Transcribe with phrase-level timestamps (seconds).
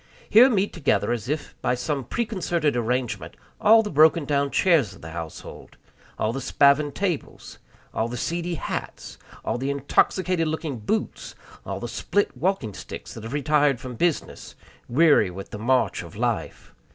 [0.27, 5.03] Here meet together, as if by some preconcerted arrangement, all the broken down chairs of
[5.03, 5.77] the household,
[6.17, 7.59] all the spavined tables,
[7.93, 11.35] all the seedy hats, all the intoxicated looking boots,
[11.67, 14.55] all the split walking sticks that have retired from business,
[14.89, 16.73] "weary with the march of life."